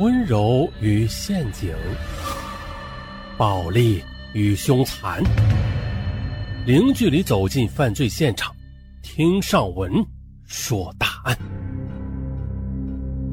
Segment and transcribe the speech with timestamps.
[0.00, 1.72] 温柔与陷阱，
[3.38, 5.22] 暴力与凶残，
[6.66, 8.52] 零距离走进犯罪现场，
[9.04, 10.04] 听上文
[10.46, 11.38] 说大案。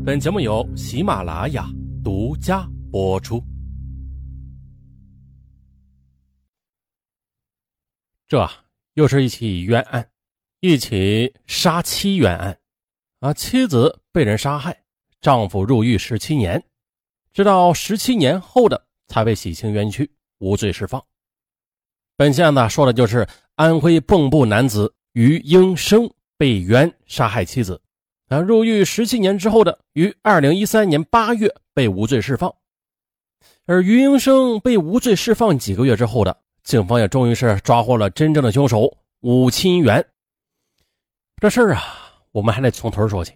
[0.05, 1.67] 本节目由喜马拉雅
[2.03, 3.43] 独家播出。
[8.27, 8.47] 这
[8.93, 10.07] 又是一起冤案，
[10.59, 12.55] 一起杀妻冤案
[13.19, 13.33] 啊！
[13.33, 14.80] 妻子被人杀害。
[15.21, 16.63] 丈夫入狱十七年，
[17.31, 21.01] 直到十七年后的才被洗清冤屈，无罪释放。
[22.17, 27.79] 本案子说的就是安徽蚌埠男子于英生被冤杀害妻子，
[28.29, 32.51] 啊，入狱十七年之后的于二零一三年八月被无罪释放。
[33.67, 40.03] 而于英生被无罪释放几个月之后的，警方也终于是抓获了真正的凶手武清元。
[41.37, 41.83] 这事儿啊，
[42.31, 43.33] 我们还得从头说起。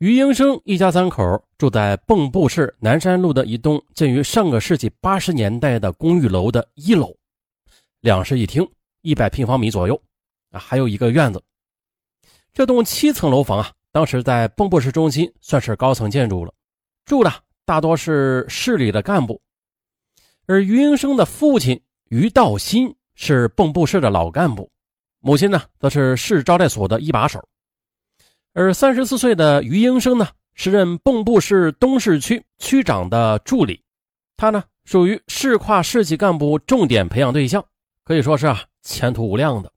[0.00, 1.22] 于英生一家三口
[1.58, 7.14] 住在蚌埠市南山路的一栋建于上个世纪八十年代的公寓楼的一楼，
[8.00, 8.66] 两室一厅，
[9.02, 10.02] 一百平方米左右，
[10.52, 11.42] 啊，还有一个院子。
[12.54, 16.54] 这栋七层楼房啊，当时在蚌埠市中心算是高层建筑了，
[17.04, 17.30] 住的
[17.66, 19.38] 大多是市里的干部。
[20.46, 21.78] 而于英生的父亲
[22.08, 24.70] 于道新是蚌埠市的老干部，
[25.18, 27.46] 母亲呢，则是市招待所的一把手。
[28.52, 33.80] 而三十四岁的于英生呢，时任蚌埠市东市区区长的助理，
[34.36, 37.64] 他呢属于市跨市级干部重点培养对象，
[38.04, 39.72] 可以说是啊前途无量的。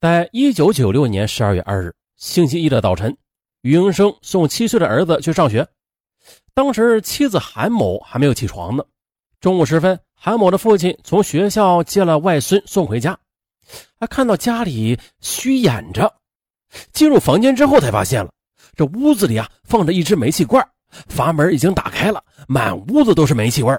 [0.00, 3.14] 在一九九六年十二月二日星期一的早晨，
[3.60, 5.68] 于英生送七岁的儿子去上学，
[6.54, 8.84] 当时妻子韩某还没有起床呢。
[9.40, 13.18] 中午时分，韩某的父亲从学校接了外孙送回家，
[14.00, 16.14] 还看到家里虚掩着。
[16.92, 18.30] 进入房间之后，才发现了
[18.74, 20.66] 这屋子里啊放着一只煤气罐，
[21.08, 23.76] 阀门已经打开了，满屋子都是煤气味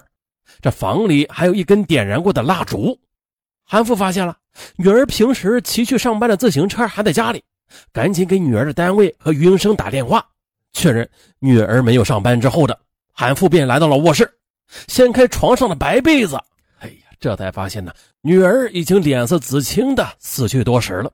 [0.62, 2.98] 这房里还有一根点燃过的蜡烛。
[3.64, 4.36] 韩父发现了
[4.78, 7.44] 女儿平时骑去上班的自行车还在家里，
[7.92, 10.26] 赶紧给女儿的单位和余英生打电话，
[10.74, 11.08] 确认
[11.40, 12.80] 女儿没有上班之后的，
[13.12, 14.32] 韩父便来到了卧室，
[14.88, 16.40] 掀开床上的白被子，
[16.80, 21.12] 哎呀，这才发现呢，女儿已经脸色紫青的死去多时了。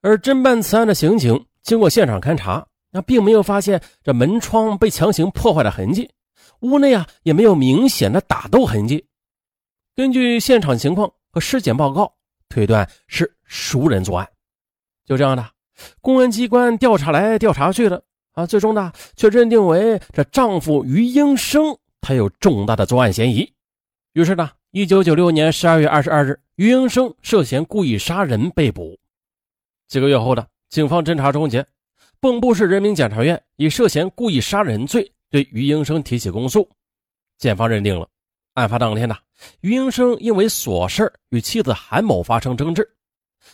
[0.00, 6.10] 而侦办此案的刑警经过现场勘查，那并没有发现这门窗被强行破坏的痕迹，
[6.60, 9.04] 屋内啊也没有明显的打斗痕迹。
[9.96, 12.14] 根据现场情况和尸检报告，
[12.48, 14.28] 推断是熟人作案。
[15.04, 15.44] 就这样的，
[16.00, 23.52] 公安机关调查来调查去的啊，最终呢却认定为这丈夫于英生他有重大的作案嫌疑。
[24.12, 28.98] 于是呢，一九九六年十二月二十二日，于英生涉嫌故意杀人被捕。
[29.88, 31.66] 几个月后的警方侦查终结，
[32.20, 36.68] 蚌埠市人民检察院以涉嫌故意杀人罪对于英生提起公诉。
[37.38, 38.06] 检方认定了，
[38.52, 39.16] 案发当天呢，
[39.62, 42.86] 于英生因为琐事与妻子韩某发生争执，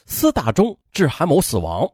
[0.09, 1.89] 厮打中致韩某死亡。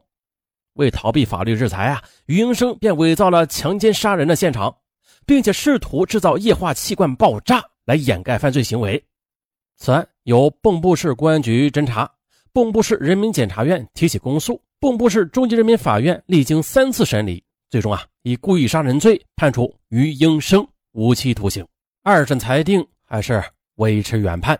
[0.73, 4.75] 为逃避法律制裁啊，于英生便伪造了强奸杀人的现场，
[5.25, 9.03] 并且试图制造液化气罐爆炸来掩盖犯罪行为。
[9.75, 12.11] 此案由蚌埠市公安局侦查。
[12.53, 21.65] 蚌埠市人民检察院提起公诉，蚌埠市中级人民法院历经三次审理，最终啊以故意杀人罪判处于英生无期徒刑。
[22.03, 23.41] 二审裁定还是
[23.75, 24.59] 维持原判。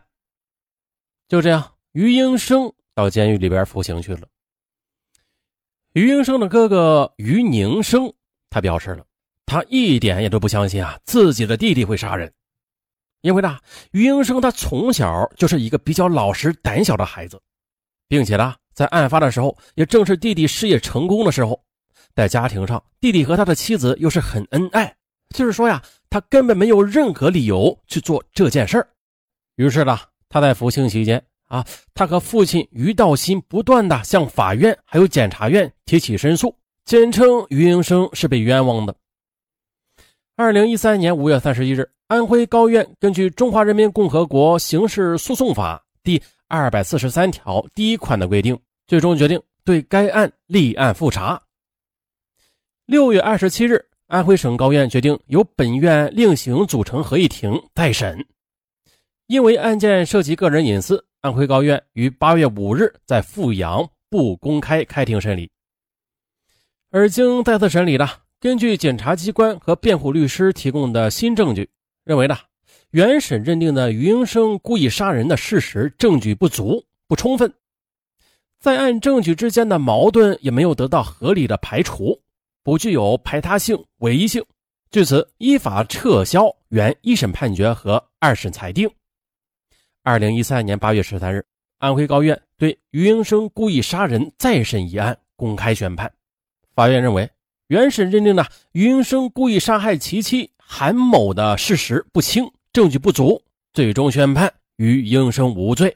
[1.27, 4.27] 就这样，于英生到监狱里边服刑去了。
[5.91, 8.13] 于英生的哥哥于宁生，
[8.49, 9.05] 他表示了，
[9.45, 12.31] 他一点也都不相信啊自己的弟弟会杀人，
[13.19, 13.59] 因为呢，
[13.91, 17.41] 于英生他从小就是一个比较老实胆小的孩子。
[18.11, 21.63] 并且呢，在案发的时候，也正是弟弟事业成功的时候，
[22.13, 24.93] 在家庭上，弟弟和他的妻子又是很恩爱，
[25.33, 28.85] 就是说呀，他根本没有任何理由去做这件事儿。
[29.55, 38.93] 于是呢，他在服刑期间啊，他和父亲于道新不断的向法院还有检察院提起申诉，坚称于英生是被冤枉的。
[40.35, 46.21] 二零一三年五月三十一日，安徽高院根据《中华人民共和国刑事诉讼法》第。
[46.51, 51.41] 二百四十三条第一款的规定，最终决定对该案立案复查。
[52.85, 58.27] 六月二十七日，安徽省高院决定由本院另行组成合议庭待审。
[59.27, 65.49] 因为案件涉及个人隐私，安徽高院于八月五日在阜阳不公开开庭审理。
[66.89, 68.05] 而经再次审理的，
[68.41, 71.69] 根据检察机关和辩护律师提供的新证据，
[72.03, 72.37] 认为呢。
[72.91, 77.53] 原审认定的于英生故意杀人的事实证据不足不充分，
[78.59, 82.21] 在案证据之间的矛盾也没有得到合理的排除，
[82.63, 84.43] 不具有排他性、唯一性，
[84.89, 88.89] 据此依法撤销原一审判决和二审裁定。
[90.03, 91.45] 二零一三年八月十三日，
[91.77, 96.11] 安徽高院对于英生故意杀人再审一案公开宣判。
[96.75, 97.29] 法院认为，
[97.67, 103.41] 原审认定的于英生故意杀害其妻韩某的事实不清，证据不足，
[103.73, 105.93] 最终宣判于英生无罪。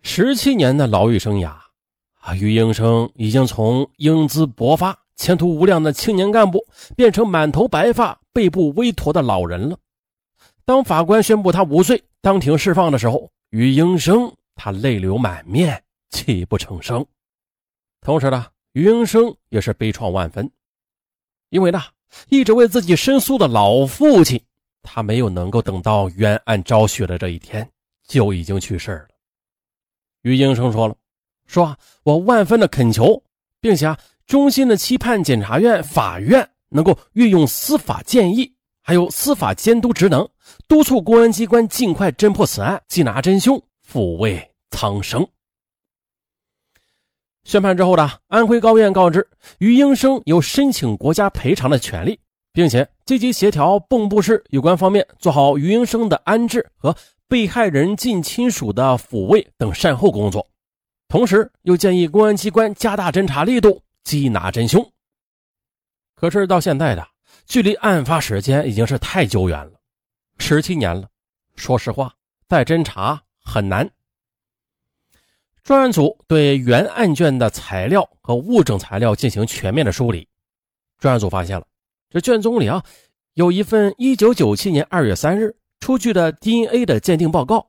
[0.00, 1.54] 十七年的牢狱生涯，
[2.20, 6.66] 啊，于英生已经从英姿勃发、前途无量的青年干部，
[6.96, 9.78] 变成满头白发、背部微驼的老人了。
[10.64, 17.04] 当法官宣布他无罪，当庭释放的时候，于英生他泪流满面，泣不成声。
[18.00, 20.50] 同时呢，于英生也是悲怆万分，
[21.50, 21.82] 因为呢，
[22.30, 24.40] 一直为自己申诉的老父亲，
[24.86, 27.68] 他没有能够等到冤案昭雪的这一天，
[28.06, 29.08] 就已经去世了。
[30.22, 30.96] 于英生说了
[31.46, 33.22] ：“说我万分的恳求，
[33.60, 40.26] 并且啊，衷心的期盼检察院、法院能够运用司法建议，还有司法监督职能。”
[40.68, 45.26] 督促公安机关尽快侦破此案，缉拿真凶，抚慰苍生。
[47.42, 49.28] 宣判之后呢安徽高院告知，
[49.58, 52.20] 于英生有申请国家赔偿的权利，
[52.56, 56.96] 并且积极协调蚌埠市有关方面做好余英生的安置和
[57.28, 60.48] 被害人近亲属的抚慰等善后工作。
[61.06, 64.90] 同时，又建议公安机关加大侦查力度，缉拿真凶。
[66.14, 67.06] 可是到现在的
[67.44, 69.72] 距离案发时间已经是太久远了。
[70.38, 71.06] 十七年了，
[71.56, 72.14] 说实话，
[72.48, 73.86] 再侦查很难。
[75.62, 80.26] 专案组对原案卷的材料和物证材料进行全面的梳理，
[80.98, 81.66] 专案组发现了
[82.08, 82.82] 这卷宗里啊
[83.34, 87.68] 有一份一九九七年二月三日出具的 DNA 的鉴定报告。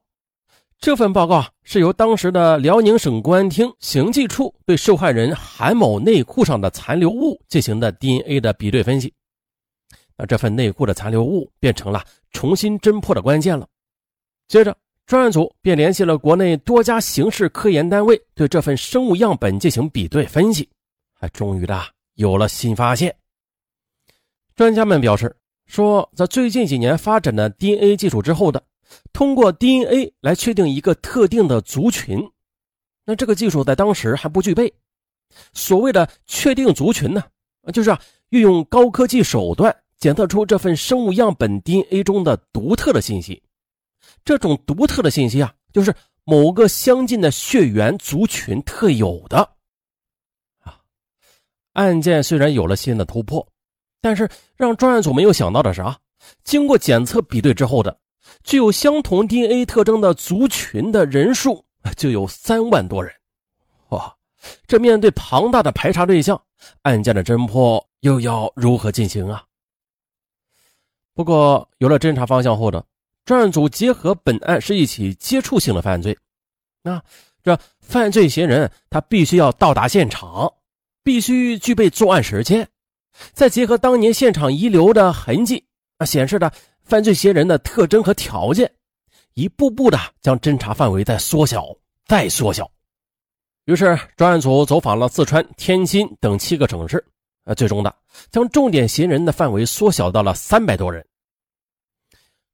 [0.80, 9.12] 这份报告是由当时的辽宁省公安厅刑技处对受害人韩某内裤上的残留物进行的 DNA 的比对分析。
[10.16, 13.68] 那这份内裤的残留物变成了重新侦破的关键了。
[14.48, 20.69] 接着，专案组便联系了国内多家刑事科研单位，对这份生物样本进行比对分析，
[21.19, 21.81] 还终于的
[22.13, 23.16] 有了新发现。
[24.57, 25.38] 专家们表示
[25.68, 28.62] 说，在最近几年发展的 DNA 技术之后的，
[29.13, 32.19] 通过 DNA 来确定一个特定的族群，
[33.06, 34.74] 那这个技术在当时还不具备。
[35.54, 37.24] 所谓的确定族群呢，
[37.71, 39.74] 就是啊，运用高科技手段。
[40.00, 43.42] 检测出这份生物样本 DNA 中的独特的信息，
[44.24, 45.94] 这种独特的信息啊，就是
[46.24, 49.38] 某个相近的血缘族群特有的。
[50.59, 50.80] 啊，
[51.74, 53.48] 案件虽然有了新的突破，
[54.07, 55.98] 但是让专案组没有想到的是啊，
[56.45, 58.00] 经过检测比对之后的
[58.42, 61.65] 具有相同 DNA 特征的族群的人数
[61.98, 63.13] 就有三万多人。
[63.89, 64.15] 哇，
[64.65, 66.42] 这面对庞大的排查对象，
[66.83, 69.44] 案件的侦破又要如何进行啊？
[71.13, 72.81] 不过，有了侦查方向后的
[73.25, 76.18] 专案组结合本案是一起接触性的犯罪，
[76.81, 77.04] 那
[77.44, 80.50] 这犯罪嫌疑人他必须要到达现场，
[81.04, 82.65] 必须具备作案时间，
[83.34, 85.64] 再结合当年现场遗留的痕迹
[85.98, 86.52] 啊显示的
[86.84, 88.72] 犯罪嫌疑人的特征和条件，
[89.34, 91.66] 一步步的将侦查范围再缩小，
[92.06, 92.69] 再缩小。
[93.66, 97.04] 于是，专案组走访了四川、天津等七个城市。
[97.44, 97.96] 呃，最终的
[98.30, 101.06] 将重点嫌疑人的范围缩小到了三百多人。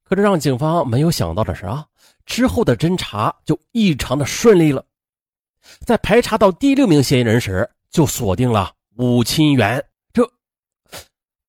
[0.04, 1.84] 可是让警方没有想到的是啊，
[2.26, 4.84] 之后的侦查就异常的顺利了。
[5.84, 9.84] 在排查到第六名嫌疑人时，就锁定了武清元。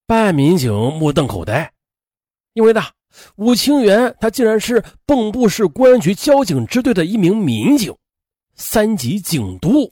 [0.08, 1.74] 办案民警目瞪口呆，
[2.54, 2.82] 因为呢，
[3.38, 7.96] 武清元他竟然是蚌埠市公安局交警支队的一名民警，
[8.54, 9.92] 三级警督，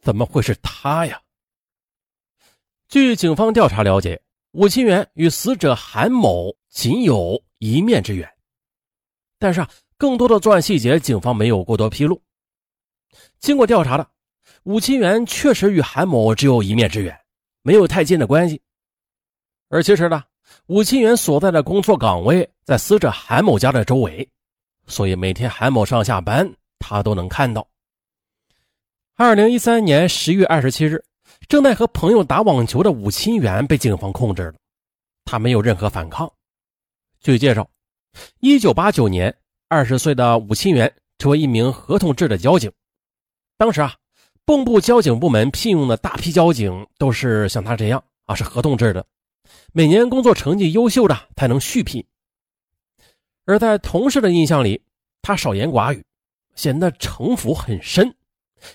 [0.00, 1.20] 怎么会是他呀？
[2.88, 8.30] 据警方调查了解，武清元与死者韩某仅有一面之缘，
[9.40, 12.22] 但是啊，更多的作案细节警方没有过多披露。
[13.40, 14.08] 经过调查的，
[14.62, 17.23] 武清元确实与韩某只有一面之缘，
[17.64, 18.62] 没有太近的关系。
[19.68, 20.22] 而其实呢，
[20.66, 24.28] 武清元所在的工作岗位在死者韩某家的周围，
[24.86, 27.66] 所以每天韩某上下班他都能看到。
[29.16, 31.04] 二零一三年十月二十七日。
[31.48, 34.54] 正在和朋友打网球的武清元被警方控制了，
[35.24, 36.30] 他没有任何反抗。
[37.20, 37.68] 据介绍，
[38.40, 39.34] 一九八九年，
[39.68, 42.70] 二十岁的武清元成为一名合同制的交警。
[43.56, 43.94] 当时啊，
[44.46, 49.06] 蚌埠交警部门聘用的大批交警都是像他这样啊，是合同制的，
[49.72, 52.04] 每年工作成绩优秀的才能续聘。
[53.46, 54.82] 而在同事的印象里，
[55.22, 56.04] 他少言寡语，
[56.54, 58.14] 显得城府很深，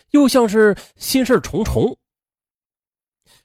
[0.10, 1.96] 又像是心事重重。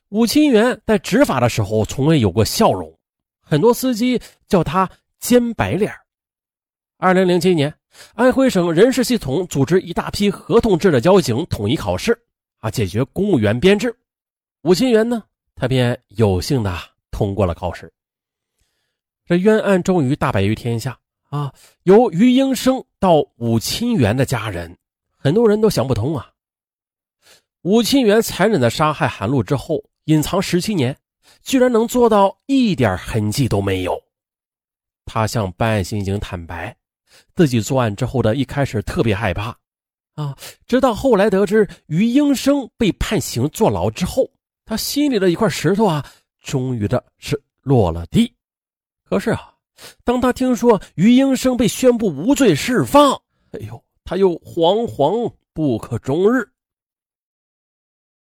[0.09, 2.99] 武清源在执法的时候从未有过笑容，
[3.43, 4.91] 很多司机叫他
[5.21, 5.93] “尖白脸”。
[6.97, 7.75] 二零零七年，
[8.15, 12.19] 安徽省人事系统组织一大批合同制的交警统一考试，
[12.59, 13.95] 啊，解决公务员编制。
[14.63, 15.23] 武清元呢，
[15.55, 16.77] 他便有幸的
[17.11, 17.93] 通过了考试。
[19.27, 20.99] 这冤案终于大白于天下
[21.31, 21.53] 啊！
[21.85, 24.77] 由于英生到武清元的家人，
[25.17, 26.31] 很多人都想不通啊。
[27.63, 29.83] 武清元残忍的杀害韩露之后。
[30.07, 30.95] 隐藏十七年，
[31.43, 33.99] 居然能做到一点痕迹都没有。
[35.07, 36.77] 他向办案刑警坦白，
[37.35, 39.57] 自己作案之后的一开始特别害怕，
[40.15, 44.31] 啊，直到后来得知于英生被判刑坐牢之后，
[44.65, 46.05] 他心里的一块石头啊，
[46.41, 48.33] 终于的是落了地。
[49.05, 49.53] 可是啊，
[50.05, 53.13] 当他听说于英生被宣布无罪释放，
[53.53, 56.49] 哎呦，他又惶惶不可终日。